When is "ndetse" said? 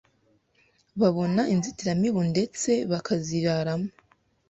2.31-2.71